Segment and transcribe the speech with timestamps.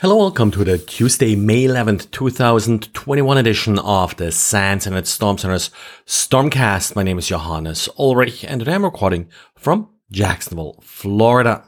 [0.00, 5.70] Hello, welcome to the Tuesday, May 11th, 2021 edition of the SANS Internet Storm Center's
[6.04, 6.96] Stormcast.
[6.96, 11.64] My name is Johannes Ulrich and today I'm recording from Jacksonville, Florida.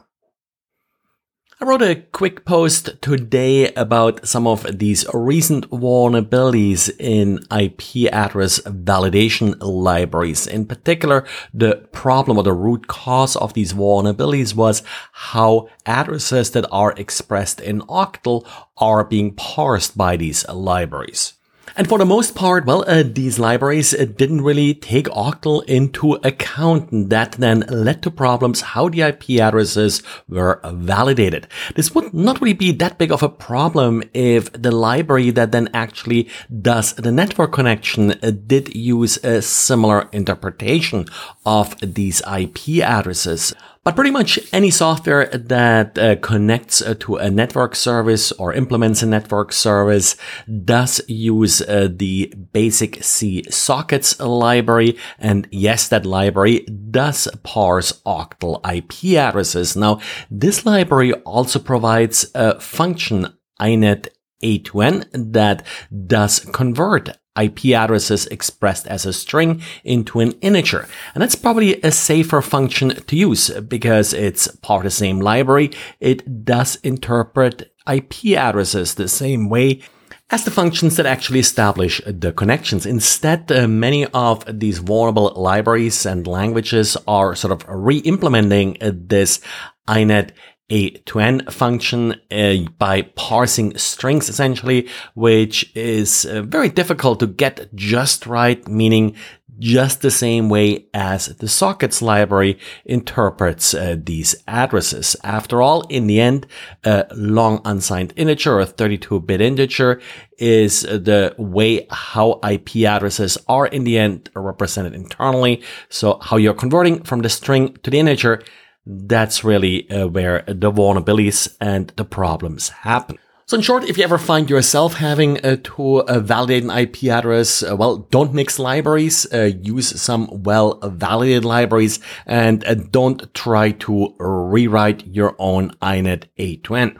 [1.59, 8.59] I wrote a quick post today about some of these recent vulnerabilities in IP address
[8.59, 10.45] validation libraries.
[10.45, 11.25] In particular,
[11.55, 17.59] the problem or the root cause of these vulnerabilities was how addresses that are expressed
[17.59, 18.47] in octal
[18.77, 21.36] are being parsed by these libraries.
[21.75, 26.13] And for the most part, well, uh, these libraries uh, didn't really take Octal into
[26.23, 26.91] account.
[26.91, 31.47] And that then led to problems how the IP addresses were validated.
[31.75, 35.69] This would not really be that big of a problem if the library that then
[35.73, 36.29] actually
[36.61, 41.05] does the network connection uh, did use a similar interpretation
[41.45, 43.53] of these IP addresses.
[43.87, 49.01] But pretty much any software that uh, connects uh, to a network service or implements
[49.01, 50.17] a network service
[50.65, 54.97] does use uh, the basic C sockets library.
[55.19, 59.77] And yes, that library does parse octal IP addresses.
[59.77, 64.09] Now, this library also provides a function inet
[64.43, 65.65] A2N that
[66.07, 70.87] does convert IP addresses expressed as a string into an integer.
[71.13, 75.71] And that's probably a safer function to use because it's part of the same library.
[75.99, 79.81] It does interpret IP addresses the same way
[80.29, 82.85] as the functions that actually establish the connections.
[82.85, 89.39] Instead, uh, many of these vulnerable libraries and languages are sort of re-implementing this
[89.87, 90.31] inet
[90.69, 97.27] a to n function uh, by parsing strings essentially, which is uh, very difficult to
[97.27, 99.15] get just right, meaning
[99.59, 105.15] just the same way as the sockets library interprets uh, these addresses.
[105.23, 106.45] After all, in the end,
[106.83, 109.99] a long unsigned integer, a 32-bit integer,
[110.37, 115.63] is the way how IP addresses are in the end represented internally.
[115.89, 118.43] So how you're converting from the string to the integer
[118.87, 123.17] that's really uh, where the vulnerabilities and the problems happen.
[123.45, 127.05] So in short, if you ever find yourself having uh, to uh, validate an IP
[127.05, 133.71] address, uh, well, don't mix libraries, uh, use some well-validated libraries, and uh, don't try
[133.71, 136.97] to rewrite your own INET A2N.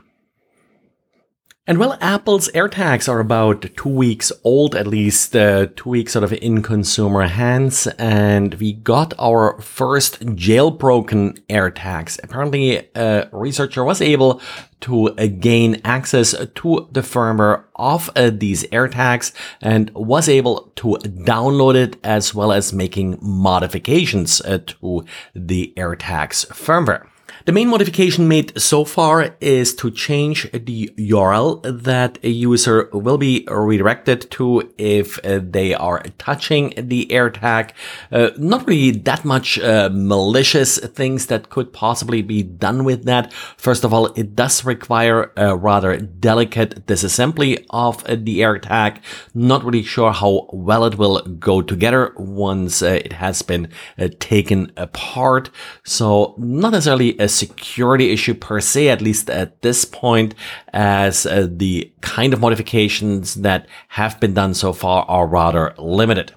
[1.70, 6.24] And well, Apple's AirTags are about two weeks old, at least uh, two weeks sort
[6.24, 7.88] of in consumer hands.
[8.00, 12.24] And we got our first jailbroken AirTags.
[12.24, 14.42] Apparently, a researcher was able
[14.80, 20.96] to uh, gain access to the firmware of uh, these AirTags and was able to
[21.04, 25.04] download it as well as making modifications uh, to
[25.36, 27.08] the AirTags firmware.
[27.48, 33.18] The main modification made so far is to change the URL that a user will
[33.18, 37.72] be redirected to if they are touching the AirTag.
[38.12, 43.32] Uh, not really that much uh, malicious things that could possibly be done with that.
[43.56, 49.00] First of all, it does require a rather delicate disassembly of the AirTag.
[49.34, 54.10] Not really sure how well it will go together once uh, it has been uh,
[54.20, 55.50] taken apart.
[55.86, 60.36] So not necessarily a security issue per se, at least at this point,
[60.74, 66.34] as uh, the kind of modifications that have been done so far are rather limited.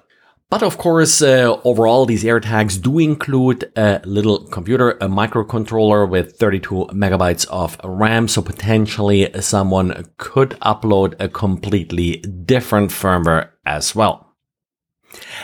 [0.51, 6.35] But of course, uh, overall, these AirTags do include a little computer, a microcontroller with
[6.35, 8.27] 32 megabytes of RAM.
[8.27, 14.35] So potentially someone could upload a completely different firmware as well.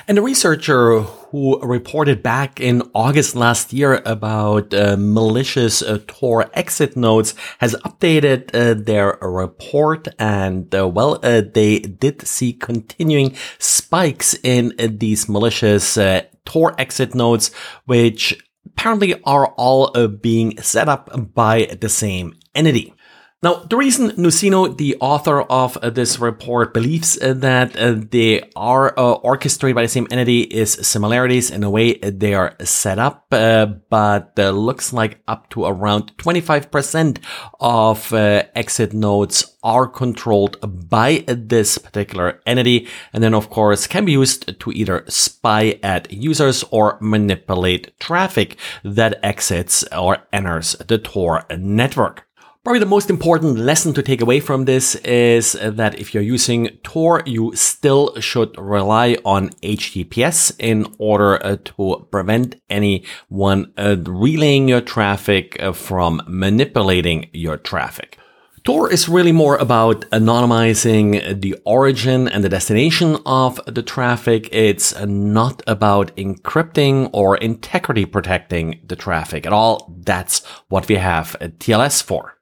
[0.09, 6.49] And a researcher who reported back in August last year about uh, malicious uh, Tor
[6.53, 13.35] exit nodes has updated uh, their report and uh, well, uh, they did see continuing
[13.59, 15.97] spikes in uh, these malicious
[16.45, 17.53] Tor exit nodes,
[17.85, 22.93] which apparently are all being set up by the same entity.
[23.43, 28.49] Now, the reason nusenu, the author of uh, this report, believes uh, that uh, they
[28.55, 32.97] are uh, orchestrated by the same entity is similarities in the way they are set
[32.97, 37.19] up, uh, but looks like up to around 25%
[37.59, 40.57] of uh, exit nodes are controlled
[40.89, 46.11] by this particular entity, and then of course can be used to either spy at
[46.11, 52.26] users or manipulate traffic that exits or enters the Tor network.
[52.67, 56.67] Probably the most important lesson to take away from this is that if you're using
[56.83, 64.67] Tor, you still should rely on HTTPS in order uh, to prevent anyone uh, relaying
[64.67, 68.17] your traffic uh, from manipulating your traffic.
[68.65, 74.49] Tor is really more about anonymizing the origin and the destination of the traffic.
[74.51, 79.95] It's not about encrypting or integrity protecting the traffic at all.
[79.99, 82.36] That's what we have TLS for.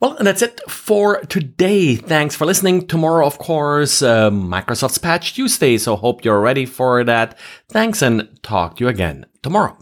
[0.00, 1.96] Well, and that's it for today.
[1.96, 2.86] Thanks for listening.
[2.86, 7.38] Tomorrow, of course, uh, Microsoft's Patch Tuesday, so hope you're ready for that.
[7.68, 9.78] Thanks and talk to you again tomorrow.